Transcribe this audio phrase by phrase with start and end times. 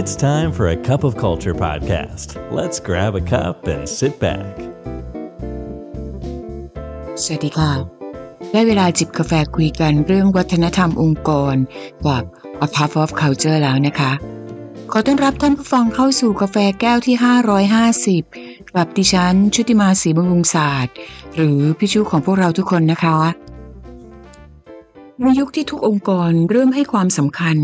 [0.00, 2.28] It's time for a cup of culture podcast.
[2.58, 4.52] Let's grab a cup and sit back.
[7.22, 7.72] สวัสดีค่ะ
[8.52, 11.54] ได้เวลาจิบกาแฟคุยกันเรื่องวัฒนธรรมองค์กร
[12.04, 12.22] กับ
[12.66, 14.12] A Cup of Culture แล้วนะคะ
[14.92, 17.16] ขอต้อนรับท่านผู้ฟังเข้าสู่กาแฟแก้วที่
[18.14, 20.94] 550 กับดิฉันชุติมาศรีบำรุงศาสตร์
[21.36, 23.16] หรือพี่ชูของพวกเราทุกคนนะคะ
[25.22, 27.56] ในยุคที่ทุกองค์กรเริ่มให้ความสำคัญ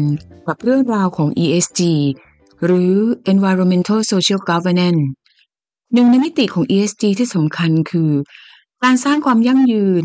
[0.47, 1.81] กับเรื่องราวของ ESG
[2.65, 2.93] หรือ
[3.33, 5.03] Environmental Social Governance
[5.95, 8.11] หนึ่งในมิติของ ESG ที่สำคัญคือ
[8.83, 10.05] การสร้างความยั่งยืน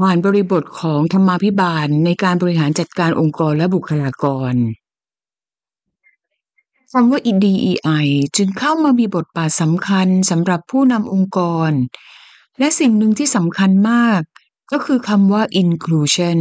[0.00, 4.54] ผ่านบริบทของธรรมาภิบาลในการบริหารจัดการองค์กรและบุคลากร
[6.92, 8.06] คำว่า DEI
[8.36, 11.70] จึงเข้ามามีบทบาทสำคัญสำหรับผู้นำองค์กร
[12.58, 14.20] และสิ่งหนึ่งที่สำคัญมาก
[14.72, 16.38] ก็คือคำว่า inclusion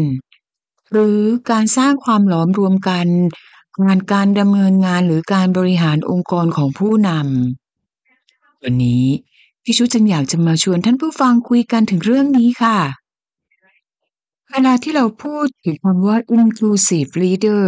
[0.91, 1.19] หรือ
[1.51, 3.07] การสร้างความหลอมรวมกัน
[3.85, 9.05] งานการดำเนินงานหรือการบริหารองค์กรของผู้นำวันนี้
[9.63, 12.77] พี่ชุจึงอยากจะมาชวนท่านผู้ฟังคุยกันถึงเรื่องนี้ค่ะ
[14.51, 17.65] เวลาที่เราพูดถึงคำว่า inclusive leader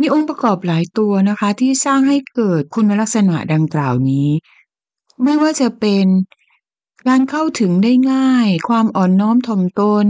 [0.00, 4.28] มีองค์ประกอบหลายตัวนะคะ ที่สร้างให้เกิดคุณลักษณะดังกล่าวนี้
[5.22, 6.06] ไม่ว่าจะเป็น
[7.06, 10.08] การเข้าถึงได้ง่าย ความอ่อนน้อมถ่อมตน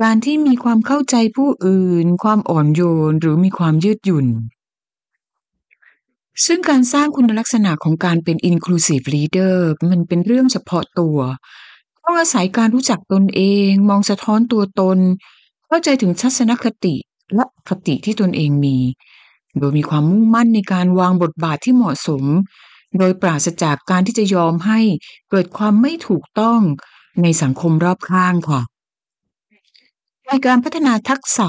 [0.00, 4.26] การที่มีความเข้าใจผู้อื่น ความอ่อนโยน หรือมีความยืดหยุ่น
[6.46, 9.56] ซึ่งการสร้างคุณลักษณะของการเป็น inclusive leader
[9.90, 11.18] มันเป็นเรื่องเฉพาะตัว
[12.04, 14.98] ต้องอาศัยการรู้จักตนเอง มองสะท้อนตัวตน
[15.66, 16.94] เข้าใจถึงทัศนคติ
[17.34, 18.76] และคติที่ตนเองมี
[19.58, 22.24] โดยมีความมุ่งมั่นในการวางบทบาทที่เหมาะสม
[22.98, 24.80] โดยปราศจากการที่จะยอมให้
[25.30, 26.60] เกิดความไม่ถูกต้อง
[27.22, 28.60] ในสังคมรอบข้างค่ะ
[30.34, 31.48] ในการพัฒนาทักษะ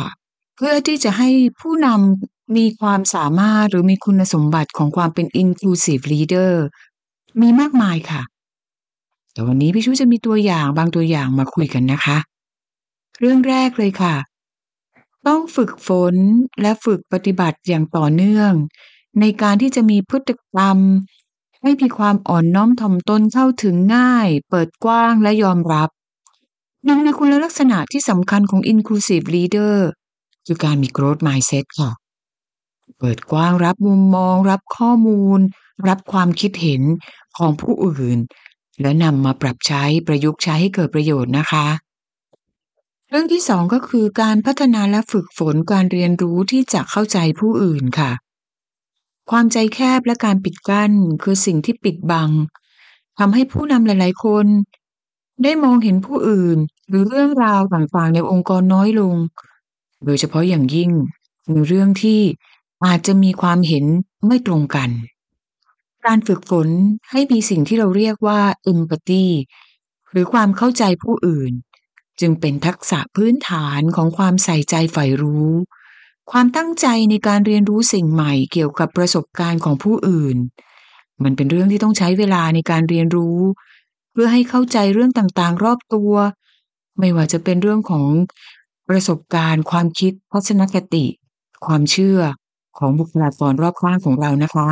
[0.56, 6.54] เพื่อที่จะให้ผู้นำมีความสามารถหรือมีคุณสมบัติของความเป็น inclusive leader
[7.42, 8.22] มีมากมายค่ะ
[9.32, 12.18] แต่วันนี้พี่ชูจะมีตัวอย่างบางตัวอย่างมาคุยกันนะคะ
[13.20, 14.16] เรื่องแรกเลยค่ะ
[15.28, 16.16] ต้องฝึกฝน
[16.62, 18.52] และฝึกปฏิบัติอย่างต่อเนื่อง
[19.20, 20.78] ในการที่จะมีพฤติกรรม
[21.62, 25.90] ให้มีความอ่อนน้อมถ่อมตนเข้าถึงง่าย เปิดกว้างและยอมรับ
[26.86, 29.76] หนึ่งในคุณลักษณะที่สำคัญของ inclusive leader
[30.46, 31.92] คือการมี growth mindset ค่ะ
[33.00, 35.40] เปิดกว้างรับมุมมอง รับข้อมูล
[35.88, 36.82] รับความคิดเห็น
[37.38, 38.20] ของผู้อื่น
[38.82, 41.66] และนำมาปรับใช้ประยุกต์ใช้ให้เกิดประโยชน์นะคะ
[43.10, 48.12] เรื่องที่สองก็คือการพัฒนาและฝึกฝนการเรียนรู้ที่จะเข้าใจผู้อื่นค่ะ
[49.32, 50.92] ความใจแคบและการปิดกั้น
[51.24, 52.30] คือสิ่งที่ปิดบัง
[53.20, 54.46] ทำให้ผู้นำหลาย ๆ คน
[55.44, 56.58] ได้มองเห็นผู้อื่น
[56.90, 59.16] หรือเรื่องราวต่างๆ ในองค์กรน้อยลง
[60.06, 60.92] โดยเฉพาะอย่างยิ่ง
[61.52, 62.22] ในเรื่องที่
[62.86, 63.86] อาจจะมีความเห็น
[64.28, 64.90] ไม่ตรงกัน
[66.06, 66.68] การฝึกฝน
[67.12, 69.26] ให้มีสิ่งที่เราเรียกว่า empathy
[70.12, 71.52] หรือความเข้าใจผู้อื่น
[72.20, 75.50] จึงเป็นทักษะพื้นฐานของความใส่ใจใฝ่รู้
[76.32, 80.38] ความตั้งใจในการเรียนรู้สิ่งใหม่เกี่ยวกับประสบการณ์ของผู้อื่น
[81.24, 83.38] มันเป็นเรื่องที่ต้องใช้เวลาในการเรียนรู้
[84.14, 86.14] เพื่อให้เข้าใจเรื่องต่างๆ รอบตัว
[87.00, 88.08] ไม่ว่าจะเป็นเรื่องของ
[88.90, 91.06] ประสบการณ์ ความคิดทัศนคติ
[91.66, 92.20] ความเชื่อ
[92.78, 94.70] ของบุคลากรรอบข้างของเรานะคะ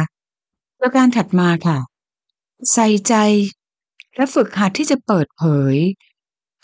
[0.80, 1.78] ประการถัดมาค่ะ
[2.74, 3.14] ใส่ใจ
[4.16, 5.76] และฝึกหัดที่จะเปิดเผย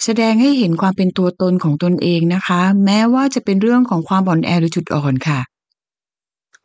[0.03, 5.39] แสดงให้เห็นความเป็นตัวตนของตนเองนะคะ แม้ว่าจะเป็นเรื่องของความอ่อนแอหรือจุดอ่อนค่ะ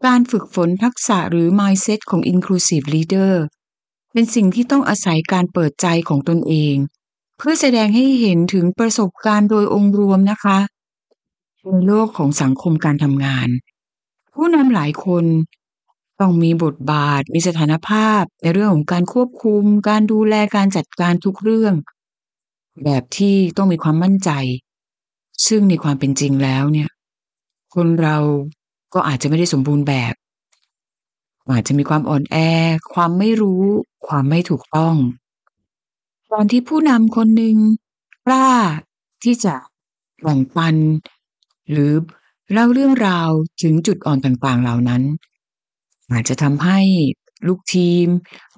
[0.06, 3.32] การฝึกฝนทักษะหรือ mindset ของ inclusive leader
[4.12, 6.76] เป็นสิ่งที่ต้องอาศัยการเปิดใจของตนเอง
[7.38, 10.58] เพื่อแสดงให้เห็นถึงประสบการณ์โดยองค์รวมนะคะ
[11.64, 13.48] ในโลกของสังคมการทำงาน
[14.34, 15.24] ผู้นำหลายคน
[16.20, 21.74] ต้องมีบทบาท มีสถานภาพ ในเรื่องของการควบคุม การดูแลการจัดการทุกเรื่อง
[22.84, 24.30] แบบที่ต้องมีความมั่นใจ
[25.46, 26.90] ซึ่งในความเป็นจริงแล้วเนี่ย
[27.74, 28.16] คนเรา
[28.94, 30.14] ก็อาจจะไม่ได้สมบูรณ์แบบ
[31.50, 32.36] อาจจะมีความอ่อนแอ
[32.94, 33.64] ความไม่รู้
[34.06, 34.94] ความไม่ถูกต้อง
[36.32, 37.56] ตอนที่ผู้นำคนหนึ่ง
[38.26, 38.50] กล้า
[39.24, 39.54] ที่จะ
[40.22, 40.76] แบ่งปัน
[41.70, 41.92] หรือ
[42.52, 43.30] เล่าเรื่องราว
[43.62, 45.02] ถึงจุดอ่อนต่างๆเหล่านั้น
[46.12, 46.80] อาจจะทำให้
[47.46, 48.06] ลูกทีม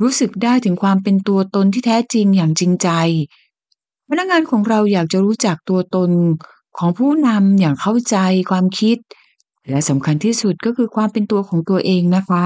[0.03, 2.89] รู้สึกได้ถึงความเป็นตัวตนที่แท้จริงอย่างจริงใจ
[4.09, 6.11] พนักงานของเราอยากจะรู้จักตัวตน
[6.79, 8.17] ของผู้นำอย่างเข้าใจ
[8.51, 8.99] ความคิด
[9.71, 12.45] และสำคัญที่สุดก็คือความเป็นตัวของตัวเองนะคะ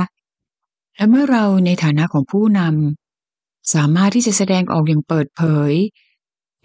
[0.98, 5.72] และเมื่อเราในฐานะของผู้นำสามารถที่จะแสดงออกอย่างเปิดเผย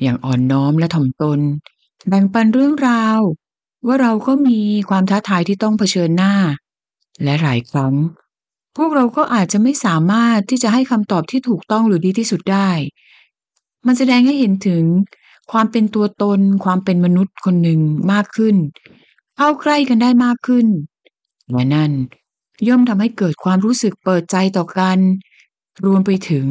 [0.02, 1.40] อย่างอ่อนน้อมและถ่อมตน
[2.08, 3.20] แบ่งปันเรื่องราว
[3.88, 4.60] ว่าเราก็มี
[4.90, 6.34] ความท้าทายที่ต้องเผชิญหน้า
[7.24, 7.96] และหลายครั้ง
[8.78, 12.70] พวกเราก็อาจจะไม่สามารถที่จะให้คำตอบที่ถูกต้องหรือดีที่สุดได้
[13.86, 14.84] มันแสดงให้เห็นถึง
[15.52, 17.80] ความเป็นตัวตน ความเป็นมนุษย์คนหนึ่ง
[18.12, 18.56] มากขึ้น
[19.38, 20.68] เข้าใกล้กันได้มากขึ้น
[21.52, 21.92] และนั่น
[22.68, 25.00] ย่อมทำให้เกิดความรู้สึกเปิดใจต่อกัน
[25.86, 26.48] รวมไปถึง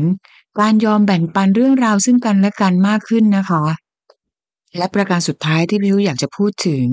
[0.60, 3.62] การยอมแบ่งปันเรื่องราวซึ่งกันและกันมากขึ้นนะคะ
[4.76, 6.86] และประการสุดท้ายที่พี่อยากจะพูดถึง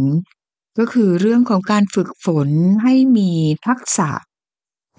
[0.78, 2.50] ก็คือเรื่องของการฝึกฝน
[2.84, 3.32] ให้มี
[3.68, 4.10] ทักษะ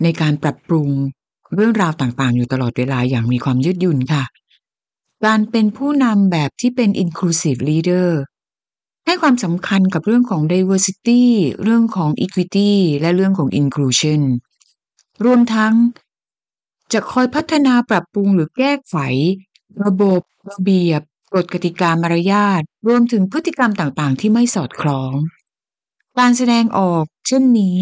[0.03, 0.89] ในการปรับปรุง
[1.55, 4.25] เรื่องราวต่างๆ อยู่ตลอดเวลาอย่างมีความยืดหยุ่นค่ะ
[5.25, 8.09] การเป็นผู้นำแบบที่เป็น inclusive leader
[9.11, 11.23] ให้ความสำคัญกับเรื่องของ diversity
[11.63, 12.71] เรื่องของ equity
[13.01, 14.21] และเรื่องของ inclusion
[15.25, 15.75] รวมทั้ง
[16.93, 18.97] จะคอยพัฒนาปรับปรุงหรือแก้ไข
[19.85, 20.21] ระบบ
[20.51, 21.01] ระเบียบ
[21.35, 25.13] กฎกติกามารยาทรวมถึงพฤติกรรมต่างๆ ที่ไม่สอดคล้อง
[26.19, 27.79] การแสดงออกเช่นนี้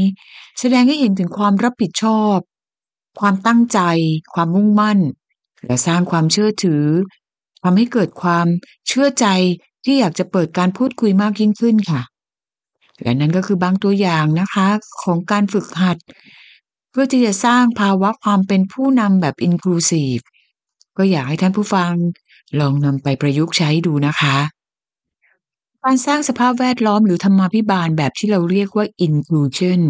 [0.60, 2.36] แสดงให้เห็นถึงความรับผิดชอบ
[3.20, 3.80] ความตั้งใจ
[4.34, 4.98] ความมุ่งมั่น
[5.66, 6.84] และสร้างความเชื่อถือ
[7.62, 8.46] ทำให้เกิดความ
[8.88, 9.26] เชื่อใจ
[9.88, 12.02] ที่อยากจะเปิดการพูดคุยมากยิ่งขึ้นค่ะ
[13.02, 14.66] และนั่นก็คือบางตัวอย่างนะคะ
[15.02, 15.96] ของการฝึกหัด
[16.90, 20.22] เพื่อที่จะสร้างภาวะความเป็นผู้นำแบบ inclusive
[20.98, 21.92] ก็อยากให้ท่านผู้ฟัง
[22.60, 24.36] ลองนำไปประยุกต์ใช้ดูนะคะ
[25.84, 29.80] การสร้างสภาพแวดล้อมหรือธรรมาภิบาลแบบที่เราเรียกว่า inclusion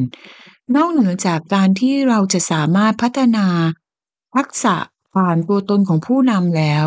[0.74, 3.46] นอกเหนือจากการที่เราจะสามารถพัฒนา
[4.34, 4.76] ทักษะ
[5.14, 6.86] ผ่านตัวตนของผู้นำแล้ว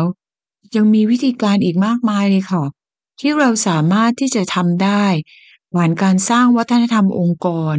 [0.76, 2.64] ยังมีวิธีการอีกมากมายเลยค่ะ
[3.20, 5.04] ที่เราสามารถที่จะทำได้
[5.74, 7.76] ผ่านการสร้างวัฒนธรรมองค์กร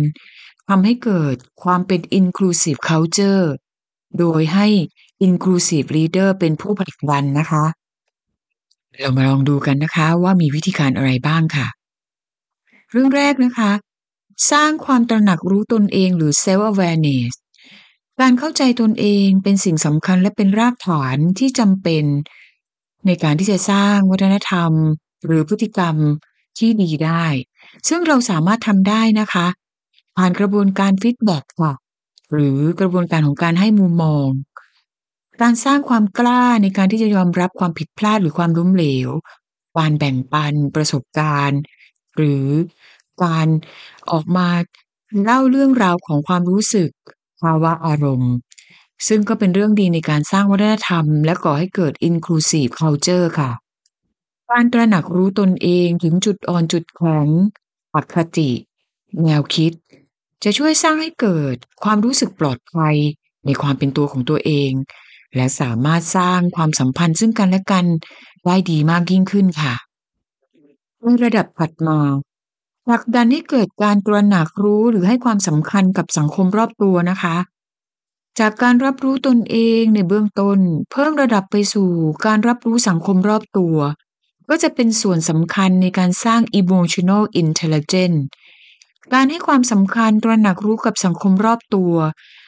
[0.69, 3.45] ทำให้เกิดความเป็น inclusive culture
[4.19, 4.68] โดยให้
[5.27, 7.65] inclusive leader เป็นผู้ผลักดันนะคะ
[9.00, 11.68] เรามาลองดูกันนะคะว่ามีวิธีการอะไรบ้างค่ะ
[12.91, 13.71] เรื่องแรกนะคะ
[14.51, 17.31] สร้างความตระหนักรู้ตนเองหรือ self awareness
[18.19, 22.03] การเข้าใจตนเองเป็นสิ่งสำคัญและเป็นรากฐานที่จำเป็น
[23.06, 24.71] ในการที่จะสร้างวัฒนธรรม
[25.25, 25.96] หรือพฤติกรรม
[26.58, 27.25] ที่ดีได้
[27.88, 29.48] ซึ่งเราสามารถทำได้นะคะ
[30.18, 31.74] ผ่านกระบวนการ feedback ค่ะ
[32.31, 34.28] หรือกระบวนการของการให้มุมมอง
[35.42, 39.10] การสร้างความกล้าในการที่จะยอมรับความผิดพลาดหรือความล้มเหลว
[39.78, 41.60] การแบ่งปันประสบการณ์
[42.16, 42.46] หรือ
[43.24, 43.48] การ
[44.12, 44.50] ออกมา
[45.24, 46.90] เล่าเรื่องราวของความรู้สึก
[47.42, 48.34] ภาวะอารมณ์
[49.08, 53.52] ซึ่งก็เป็นเรื่องดีในการสร้างวัฒนธรรม และก่อให้เกิด inclusive culture ค่ะ
[54.53, 57.27] การตระหนักรู้ตนเองถึงจุดอ่อนจุดแข็ง
[57.95, 58.51] อคติ
[59.23, 59.71] แนวคิด
[60.44, 62.95] จะช่วยสร้างให้เกิดความรู้สึกปลอดภัย
[63.45, 64.71] ในความเป็นตัวของตัวเอง
[65.35, 67.85] และสามารถสร้างความสัมพันธ์ซึ่งกันและกัน
[68.45, 69.73] ได้ดีมากยิ่งขึ้นค่ะ
[71.01, 72.00] ในระดับถัดมา
[72.85, 77.38] ผลักดันให้เกิดการตระหนักรู้หรือให้ความสำคัญกับสังคมรอบตัวนะคะ
[78.39, 80.59] จากการรับรู้ตนเองในเบื้องต้น
[80.91, 81.89] เพิ่มระดับไปสู่
[82.25, 83.75] การรับรู้สังคมรอบตัว
[84.50, 88.22] ก็จะเป็นส่วนสำคัญในการสร้าง emotional intelligence
[89.13, 91.94] การให้ความสำคัญตระหนักรู้กับสังคมรอบตัว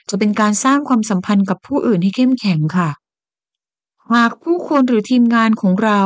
[0.09, 2.89] จะเป็นการสร้างความสัมพันธ์กับผู้อื่นให้เข้มแข็งค่ะ
[4.13, 6.01] หากผู้คนหรือทีมงานของเรา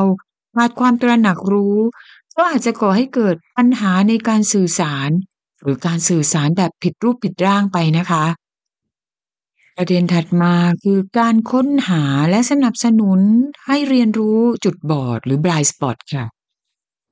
[0.55, 1.77] ขาดความตระหนักรู้
[2.37, 5.09] ก็อาจจะก่อให้เกิดปัญหาในการสื่อสาร
[5.61, 8.25] หรือการสื่อสารแบบผิดรูปผิดร่างไปนะคะ
[9.81, 13.19] ประเด็นถัดมาคือการค้นหาและสนับสนุน
[13.65, 16.25] ให้เรียนรู้จุดบอดหรือ blind spot ค่ะ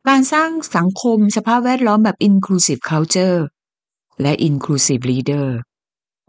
[0.08, 3.40] การสร้างสังคมสภาพแวดล้อมแบบ inclusive culture
[4.22, 5.48] และ inclusive leader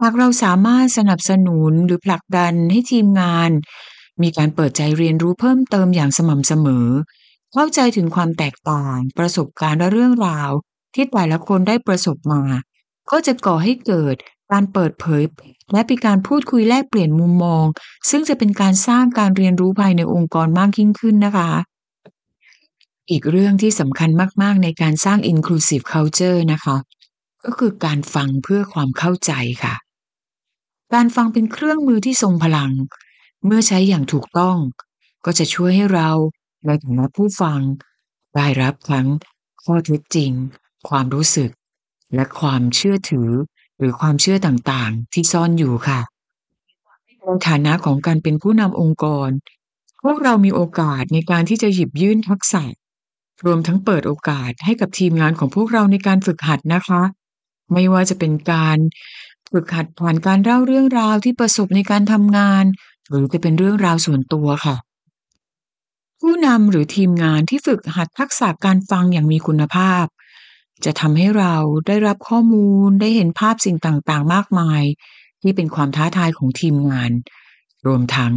[0.03, 3.51] หากเราสามารถสนับสนุนหรือผลักดันให้ทีมงาน
[4.23, 6.89] มีการเปิดใจเรียนรู้เพิ่มเติมอย่างสม่ำเสมอ
[7.53, 10.51] เข้าใจถึงความแตกต่าง ประสบการณ์และเรื่องราว
[10.95, 12.43] ที่แต่ละคนได้ประสบมา
[13.11, 14.17] ก็จะก่อให้เกิด
[14.53, 15.23] การเปิดเผย
[15.73, 17.65] และเป็นการพูดคุยแลกเปลี่ยนมุมมอง
[18.11, 21.51] ซึ่งจะเป็นการสร้างการเรียนรู้ภายในองค์กรมากยิ่งขึ้นนะคะ
[23.11, 24.11] อีกเรื่องที่สำคัญ
[24.43, 26.77] มาก ๆ ในการสร้าง inclusive culture นะคะ
[27.45, 29.75] ก็คือการฟังเพื่อความเข้าใจค่ะ
[30.95, 32.73] การฟังเป็นเครื่องมือที่ทรงพลัง
[33.45, 34.57] เมื่อใช้อย่างถูกต้อง
[35.25, 36.11] ก็จะช่วยให้เรา
[36.67, 37.61] ในฐานะผู้ฟัง
[38.37, 39.07] ได้รับทั้ง
[39.63, 40.31] ข้อเท็จจริง
[40.89, 41.51] ความรู้สึก
[42.15, 43.29] และความเชื่อถือ
[43.79, 46.01] หรือความเชื่อต่างๆ ที่ซ่อนอยู่ค่ะ
[47.25, 49.29] ในฐานะของการเป็นผู้นำองค์กร
[50.03, 52.65] พวกเรามีโอกาสในการที่จะหยิบยื่นทักษะ
[53.47, 57.03] รวมทั้งเปิดโอกาสให้กับทีมงานของพวกเราในการฝึกหัดนะคะ
[57.73, 58.79] ไม่ว่าจะเป็นการ
[59.53, 62.65] ฝึกหัดผ่านการเล่าเรื่องราวที่ประสบในการทำงาน
[63.09, 64.77] หรือจะเป็นเรื่องราวส่วนตัวค่ะ
[66.21, 70.05] ผู้นำหรือทีมงานที่ฝึกหัดทักษะการฟังอย่างมีคุณภาพ
[70.85, 71.55] จะทำให้เรา
[71.87, 74.83] ได้รับข้อมูลได้เห็นภาพสิ่งต่างๆ มากมาย
[75.43, 77.13] ที่เป็นความท้าทายของทีมงาน
[77.87, 78.35] รวมทั้ง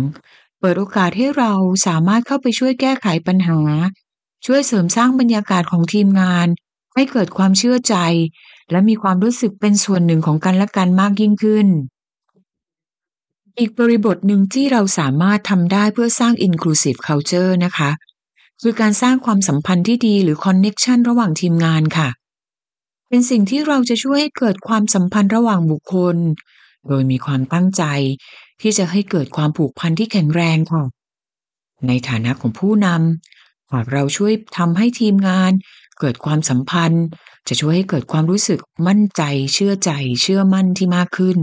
[0.60, 1.54] เปิดโอกาสให้เรา
[1.88, 3.60] สามารถเข้าไปช่วยแก้ไขปัญหา
[4.46, 6.48] ช่วยเสริมสร้างบรรยากาศของทีมงาน
[6.96, 7.96] ให้เกิดความเชื่อใจ
[8.72, 11.68] และมีความรู้สึกเป็นส่วนหนึ่งของกันและกันมากยิ่งขึ้น
[13.60, 17.92] อีกบริบทหนึ่งที่เราสามารถทำได้เพื่อสร้าง inclusive culture นะคะ
[18.62, 22.10] คือการสร้างความสัมพันธ์ที่ดีหรือ connection ระหว่างทีมงานค่ะ
[23.14, 26.18] เป็นสิ่งที่เราจะช่วยให้เกิดความสัมพันธ์ระหว่างบุคคล
[26.88, 27.84] โดยมีความตั้งใจ
[28.62, 30.84] ที่จะให้เกิดความผูกพันที่แข็งแรงค่ะ
[31.88, 35.52] ในฐานะของผู้นำหากเราช่วยทำให้ทีมงาน
[36.00, 37.06] เกิดความสัมพันธ์
[37.48, 39.92] จะช่วยให้เกิดความรู้สึกมั่นใจ เชื่อใจ
[40.22, 41.38] เชื่อมั่นที่มากขึ้น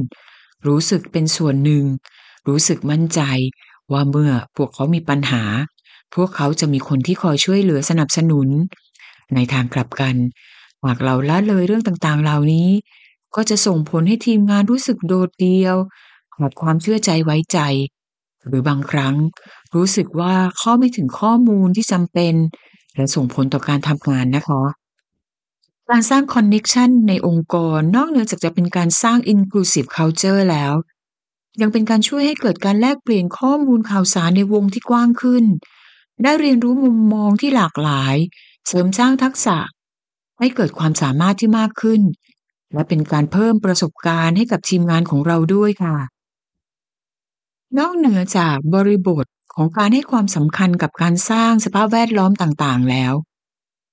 [0.67, 1.85] รู้สึกเป็นส่วนหนึ่ง
[2.49, 3.21] รู้สึกมั่นใจ
[3.93, 5.45] ว่าเมื่อพวกเขามีปัญหา
[6.15, 8.49] พวกเขาจะมีคนที่คอยช่วยเหลือสนับสนุน
[9.35, 10.17] ในทางกลับกัน
[10.85, 12.69] หากเราละเลยเรื่องต่างๆ เหล่านี้
[13.37, 15.77] ก็จะส่งผลให้ทีมงานรู้สึกโดดเดี่ยว
[16.35, 17.59] ขาดความเชื่อใจไว้ใจ
[18.47, 19.15] หรือบางครั้ง
[19.75, 22.35] รู้สึกว่าเข้าไม่ถึงข้อมูลที่จำเป็น
[22.97, 24.63] และส่งผลต่อการทำงานนะคะ
[25.91, 30.73] การสร้าง connection ในองค์กรนอกเหนือจากจะเป็นการสร้าง inclusive culture แล้ว
[31.61, 35.45] ยังเป็นการช่วยให้เกิดการแลกเปลี่ยนข้อมูลข่าวสารในวงที่กว้างขึ้น
[36.23, 38.17] ได้เรียนรู้มุมมองที่หลากหลาย
[38.67, 39.59] เสริมสร้างทักษะ
[40.39, 42.03] ให้เกิดความสามารถที่มากขึ้น
[42.73, 45.97] และเป็นการเพิ่มประสบการณ์ให้กับทีมงานของเราด้วยค่ะ
[47.79, 53.15] นอกเหนือจากบริบทของการให้ความสำคัญกับการสร้างสภาพแวดล้อมต่างๆ แล้ว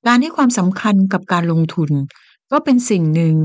[0.07, 1.91] การให้ความสำคัญกับการลงทุน
[2.51, 3.35] ก็เป็นสิ่งหนึ่ง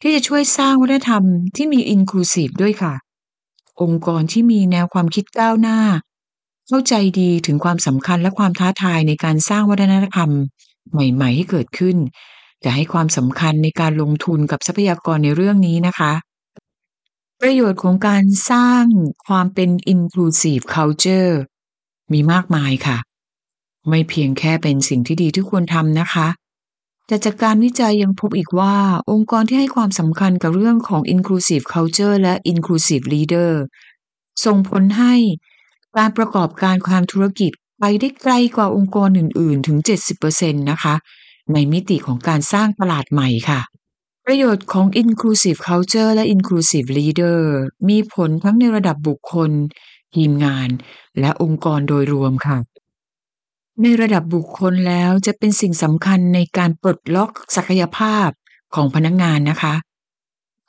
[0.00, 1.24] ที่จะช่วยสร้างวัฒนธรรม
[1.56, 2.94] ที่มี inclusive ด้วยค่ะ
[3.82, 5.78] องค์กรที่มีแนวความคิดก้าวหน้า
[6.68, 10.30] เข้าใจดีถึงความสำคัญและความท้าทายในการสร้างวัฒนธรรม
[10.92, 11.96] ใหม่ ๆ ให้เกิดขึ้น
[12.64, 16.12] จะให้ความสำคัญในการลงทุนกับทรัพยากรในเรื่องนี้นะคะ
[17.40, 18.84] ประโยชน์ของการสร้าง
[19.26, 21.32] ความเป็น inclusive culture
[22.12, 22.98] มีมากมายค่ะ
[23.88, 26.28] ไม่เพียงแค่เป็นสิ่งที่ดีที่ควรทำนะคะ
[27.06, 28.74] แต่จากการวิจัยยังพบอีกว่า
[29.10, 33.52] องค์กรที่ให้ความสำคัญกับเรื่องของ inclusive culture และ inclusive leader
[34.44, 35.14] ส่งผลให้
[35.96, 39.78] การประกอบการความธุรกิจไปได้ไกลกว่าองค์กรอื่น ๆ ถึง
[40.20, 40.94] 70%นะคะ
[41.54, 43.60] ในมิติของการสร้างตลาดใหม่ค่ะ
[44.26, 47.40] ประโยชน์ของ inclusive culture และ inclusive leader
[47.88, 49.50] มีผลทั้งในระดับบุคคล
[50.14, 50.68] ทีมงาน
[51.20, 52.58] และองค์กรโดยรวมค่ะ
[53.82, 58.28] ในระดับบุคคลแล้วจะเป็นสิ่งสำคัญในการปลดล็อกศักยภาพ
[58.74, 59.74] ของพนักงงานนะคะ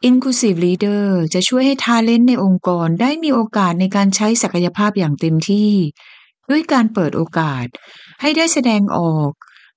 [0.09, 5.71] Inclusive Leader จะช่วยให้ Talent ในองค์กรได้มีโอกาสในการใช้ศักยภาพอย่างเต็มที่
[6.49, 7.65] ด้วยการเปิดโอกาส
[8.21, 9.31] ให้ได้แสดงออก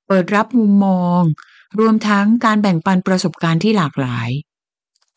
[0.08, 1.23] เปิดรับมุมมอง
[1.78, 4.30] รวมทั้งการแบ่งปันประสบการณ์ที่หลากหลาย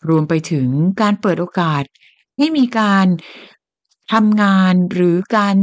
[0.09, 0.67] รวมไปถึง
[1.01, 1.83] การเปิดโอกาส
[2.37, 3.07] ให้มีการ
[4.13, 5.55] ทำงานหรือการ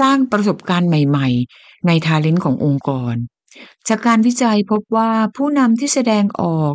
[0.00, 1.28] สร้างประสบการณ์ใหม่
[1.58, 3.14] ๆ ใน Talent ขององค์กร
[3.88, 6.74] จากการวิจัยพบว่าผู้นำที่แสดงออก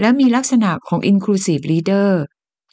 [0.00, 2.10] และมีลักษณะของ inclusive leader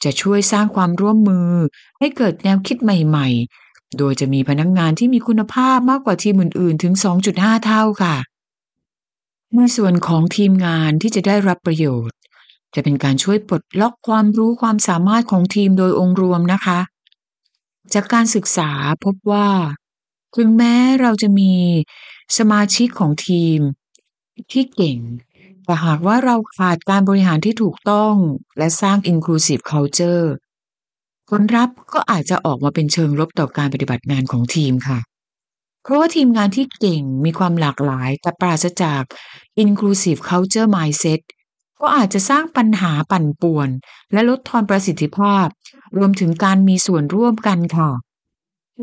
[0.04, 1.50] จะช่วยสร้างความร่วมมือ
[1.98, 3.28] ให้เกิดแนวคิดใหม่
[3.62, 6.94] ๆ โดยจะมีพนักงงานที่มีคุณภาพมากกว่าทีมอื่น ๆ ถึง
[7.30, 8.16] 2.5 เท่าค่ะ
[9.56, 12.16] ในส่วนของทีมงานที่จะได้รับประโยชน์
[12.74, 16.78] จะเป็นการช่วยปลดล็อกความรู้ความสามารถของทีมโดยองค์รวมนะคะ
[17.94, 18.70] จากการศึกษา
[19.04, 19.48] พบว่า
[20.36, 21.52] ถึงแม้เราจะมี
[22.38, 23.58] สมาชิกของทีม
[24.52, 24.98] ที่เก่ง
[25.64, 28.14] แต่หากว่าเราขาดการบริหารที่ถูกต้อง
[28.58, 30.26] และสร้าง inclusive culture
[31.28, 34.98] ผลลัพธ์ก็อาจจะออกมาเป็นเชิงลบต่อการปฏิบัติงานของทีมค่ะ
[35.82, 39.02] เพราะว่าทีมงานที่เก่งมีความหลากหลาย แต่ปราศจาก
[39.64, 41.20] inclusive culture mindset
[41.80, 43.68] ก็อาจจะสร้างปัญหาปั่นป่วน
[44.12, 45.46] และลดทอนประสิทธิภาพ
[45.96, 47.90] รวมถึงการมีส่วนร่วมกันค่ะ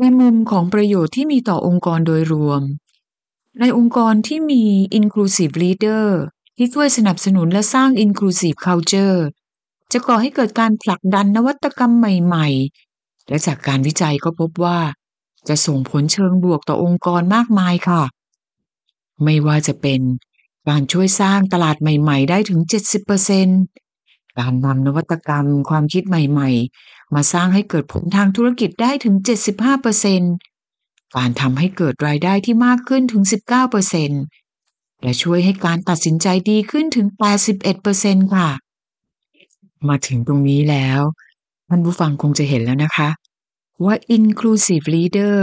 [0.00, 2.62] ในมุมของประโยชน์ที่มีต่อองค์กรโดยรวม
[3.60, 4.62] ในองค์กรที่มี
[4.98, 6.06] inclusive leader
[6.56, 9.18] ที่ช่วยสนับสนุนและสร้าง inclusive culture
[9.92, 12.48] จะก่อให้เกิดการผลักดันนวัตกรรมใหม่
[12.88, 14.78] ๆ และจากการวิจัยก็พบว่า
[15.48, 18.02] จะส่งผลเชิงบวกต่อองค์กรมากมายค่ะ
[19.24, 20.00] ไม่ว่าจะเป็น
[20.68, 22.60] การช่วยสร้างตลาดใหม่ ๆ ได้ถึง
[23.68, 26.50] 70%การนำนวัตกรรมความคิดใหม่
[26.82, 29.14] ๆ มาสร้างให้เกิดผลทางธุรกิจได้ถึง
[29.94, 33.22] 75%การทำให้เกิดรายได้ที่มากขึ้นถึง
[34.08, 37.06] 19%และช่วยให้การตัดสินใจดีขึ้นถึง
[37.70, 38.48] 81%ค่ะ
[39.88, 41.00] มาถึงตรงนี้แล้ว
[41.68, 43.08] ท่านผู้ฟังคงจะเห็นแล้วนะคะ
[43.84, 45.38] ว่า inclusive leader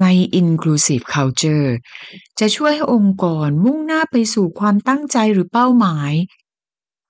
[0.00, 0.06] ใน
[0.40, 1.70] inclusive culture
[2.38, 6.12] จะช่วยให้องค์กรมุ่งหน้าไปสู่ความตั้งใจหรือเป้าหมาย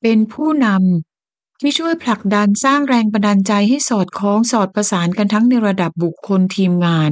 [0.02, 7.10] เป็นผู้นำที่ช่วยผลักดันสร้างแรงบันดาลใจให้สอดคล้องสอดประสานกันทั้งในระดับบุคคลทีมงาน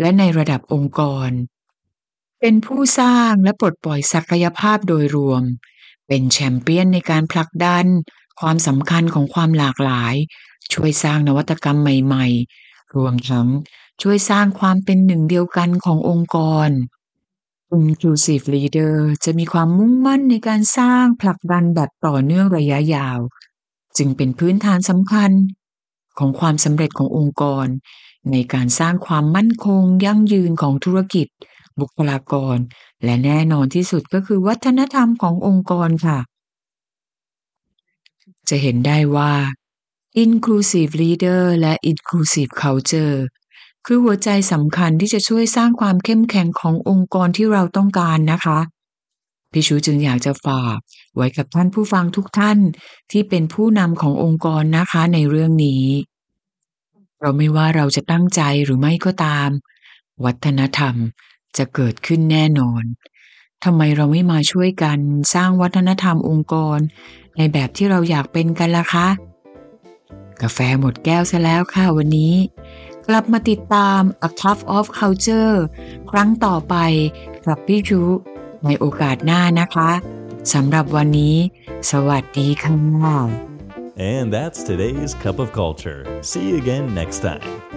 [0.00, 1.30] และในระดับองค์กร
[2.40, 5.42] เป็นผู้สร้างและปลดปล่อยศักยภาพโดยรวม
[6.08, 7.86] เป็นแชมเปี้ยนในการผลักดัน
[8.40, 10.14] ความสำคัญของความหลากหลาย
[10.72, 13.48] ช่วยสร้างนวัตกรรมใหม่ ๆ รวมทั้ง
[14.02, 16.70] ช่วยสร้างความเป็นหนึ่งเดียวกันขององค์กร
[17.78, 23.18] Inclusive Leader จะมีความมุ่งมั่นในการสร้างผลักดันแบบต่อเนื่องระยะยาว
[23.96, 25.30] จึงเป็นพื้นฐานสำคัญ
[26.18, 27.66] ของความสำเร็จขององค์กร
[28.30, 31.26] ในการสร้างความมั่นคงยั่งยืนของธุรกิจ
[31.80, 32.56] บุคลากร
[33.04, 36.18] และแน่นอนที่สุดก็คือวัฒนธรรมขององค์กรค่ะ
[38.48, 39.32] จะเห็นได้ว่า
[40.24, 43.16] Inclusive Leader และ Inclusive Culture
[43.86, 48.58] คือหัวใจสำคัญที่จะช่วยสร้างความเข้มแข็งขององค์กรที่เราต้องการนะคะ
[49.52, 50.76] พี่ชูจึงอยากจะฝาก
[51.16, 52.58] ไว้กับท่านผู้ฟังทุกท่าน
[53.10, 55.84] ที่เป็นผู้นำขององค์กรนะคะในเรื่องนี้
[57.20, 59.48] เราไม่ว่าเราจะตั้งใจหรือไม่ก็ตาม
[60.24, 60.94] วัฒนธรรม
[61.56, 62.82] จะเกิดขึ้นแน่นอน
[63.64, 64.98] ทำไมเราไม่มาช่วยกัน
[65.34, 66.78] สร้างวัฒนธรรมองค์กร
[67.36, 69.08] ในแบบที่เราอยากเป็นกันล่ะคะ
[70.42, 72.34] กาแฟหมดแก้วซะแล้วค่ะวันนี้
[73.06, 75.56] กลับมาติดตาม A Cup of Culture
[76.10, 76.74] ครั้งต่อไป
[77.46, 78.00] กับพี่ชู
[78.64, 79.90] ในโอกาสหน้านะคะ
[80.52, 81.36] สำหรับวันนี้
[81.90, 83.18] สวัสดีค่ะ
[84.14, 86.00] And that's today's Cup of Culture.
[86.30, 87.75] See you again next time.